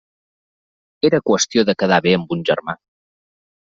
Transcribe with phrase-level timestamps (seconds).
[1.11, 2.79] Era qüestió de quedar bé amb un germà.